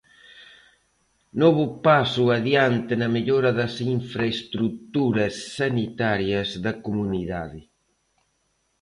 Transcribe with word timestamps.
Novo 1.41 1.65
paso 1.85 2.23
adiante 2.37 2.93
na 3.01 3.09
mellora 3.15 3.51
das 3.59 3.73
infraestruturas 3.95 5.33
sanitarias 5.59 6.49
da 6.65 6.73
comunidade. 6.85 7.61